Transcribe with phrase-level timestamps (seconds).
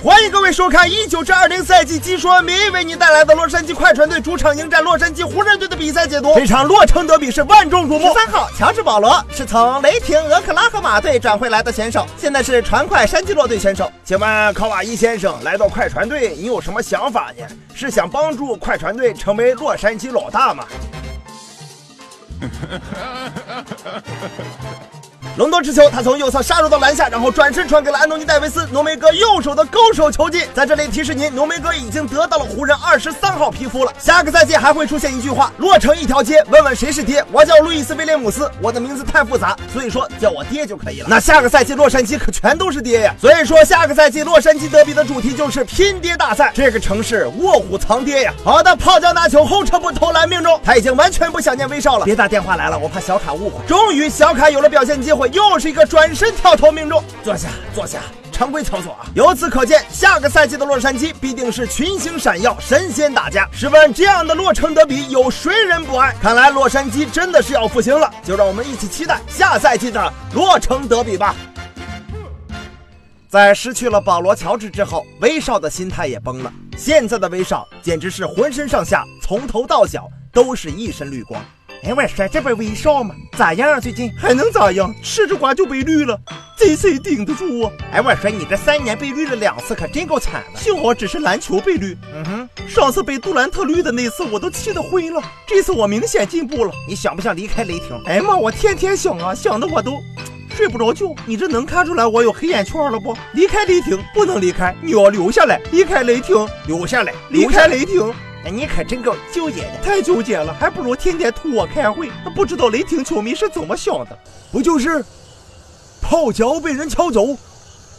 [0.00, 6.36] 欢迎各位收看一九至二零赛季技术 NBA 为你带来的洛杉矶快船队主场迎战洛杉矶湖人队的比赛解读。
[6.36, 8.14] 这场洛城德比是万众瞩目。
[8.14, 13.90] 三号乔治保罗是从雷霆俄克拉荷马队转会来的选手，现在是船快山鸡洛队选手。
[14.04, 17.44] 请问卡瓦伊先生来到快船队，你有什么想法呢？
[17.74, 20.64] 是想帮助快船队成为洛杉矶老大吗？
[25.38, 28.66] 隆多持球，他从右侧杀入到篮下，然后转身传给了安东尼戴维斯。
[28.72, 33.92] 浓眉哥右手的勾手球技，在这里提示您，浓眉哥已经得到了湖人二十三号皮肤了。
[34.00, 37.24] 下个赛季还会出现一句话：落成一条街，问问谁是爹？
[37.30, 41.06] 我叫路易斯威廉姆斯，我的名字太复杂，所以说叫我爹就可以了。
[41.08, 46.50] 那下个赛季洛杉矶可全都是爹呀，所以说下个赛季洛杉矶德比的主题就是拼爹大赛。
[46.52, 48.34] 这个城市卧虎藏爹呀！
[48.42, 50.60] 好的，泡椒拿球，后撤步投篮命中。
[50.64, 52.04] 他已经完全不想念威少了。
[52.04, 53.64] 别打电话来了，我怕小卡误会。
[53.68, 55.27] 终于，小卡有了表现机会。
[55.32, 58.00] 又是一个转身跳投命中，坐下坐下，
[58.32, 59.06] 常规操作啊。
[59.14, 63.48] 由此可见，下个赛季的洛杉矶必定是群星闪耀，神仙打架。
[63.52, 66.14] 试问这样的洛城德比，有谁人不爱？
[66.20, 71.34] 看来洛杉矶真的是要复兴了，就让我们一起期待下赛季的洛城德比吧。
[73.28, 76.50] 在失去了保罗乔治之后，威少的心态也崩了。
[76.78, 81.44] 现在的威少简直是浑身上下从头到脚都是一身绿光。
[81.84, 83.14] 哎，我说这不威少吗？
[83.36, 83.80] 咋样啊？
[83.80, 84.94] 最近还能咋样？
[85.02, 86.18] 吃着瓜就被绿了，
[86.56, 87.72] 这谁顶得住啊？
[87.92, 90.60] 哎，我说你这三年被绿了两次，可真够惨的。
[90.60, 91.96] 幸好只是篮球被绿。
[92.14, 95.22] 嗯哼，上次被杜兰特绿的那次，我都气得灰了。
[95.46, 96.72] 这次我明显进步了。
[96.88, 98.02] 你想不想离开雷霆？
[98.06, 99.92] 哎妈，我天天想啊，想的我都
[100.56, 101.14] 睡不着觉。
[101.26, 103.16] 你这能看出来我有黑眼圈了不？
[103.34, 105.60] 离开雷霆不能离开，你要留下来。
[105.70, 108.12] 离开雷霆留下来，离开雷霆。
[108.48, 112.10] 哎，你可真够纠结的，太纠结了，还不如天天图我开会。
[112.34, 114.18] 不知道雷霆球迷是怎么想的？
[114.50, 115.04] 不就是
[116.00, 117.36] 泡脚被人抢走，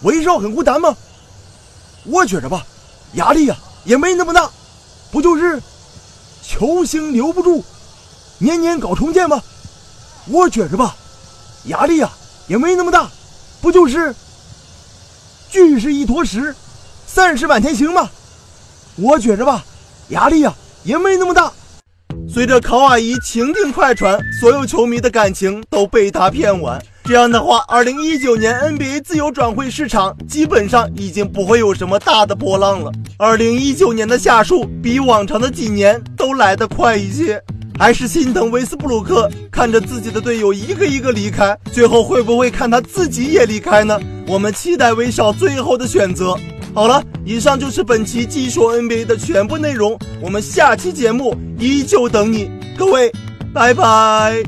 [0.00, 0.96] 威少很孤单吗？
[2.02, 2.66] 我觉着吧，
[3.12, 4.50] 压力呀也没那么大。
[5.12, 5.62] 不就是
[6.42, 7.64] 球星留不住，
[8.38, 9.40] 年年搞重建吗？
[10.26, 10.96] 我觉着吧，
[11.66, 12.10] 压力呀
[12.48, 13.08] 也没那么大。
[13.60, 14.12] 不就是
[15.48, 16.52] 聚是一坨屎，
[17.06, 18.10] 散是满天星吗？
[18.96, 19.64] 我觉着吧。
[20.08, 20.54] 压力呀
[20.84, 21.52] 也没那么大。
[22.28, 26.82] 随着考瓦伊情定快船，所有球迷的感情都被他骗完。
[27.04, 32.92] 这样的话，二零一九年 NBA 自由转会市场基本上已经不会有什么大的波浪了。
[33.18, 37.42] 二零一九年的下树比往常的几年都来得快一些。
[37.78, 43.98] 还是心疼威斯布鲁克，看着自己的队友一个一个离开，最后会不会看他自己也离开呢？
[44.28, 46.36] 我们期待威少最后的选择。
[46.74, 49.98] 好了，以上就是本期技说 NBA 的全部内容。
[50.22, 53.12] 我们下期节目依旧等你，各位，
[53.52, 54.42] 拜拜。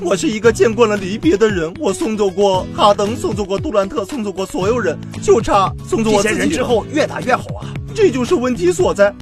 [0.00, 6.36] 我是一个见惯了离别的人，我送走过哈登，送走过杜兰特，送走过所有人，就差送走我自己。
[6.36, 9.14] 人之后越打越好啊，这就是问题所在。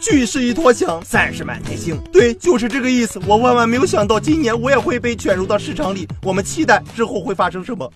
[0.00, 1.96] 聚是一坨翔，散是满天星。
[2.12, 3.18] 对，就是这个意思。
[3.26, 6.06] 我万万没有想到，今年我也会被卷入到市场里。
[6.22, 7.90] 我们期待之后会发生什么。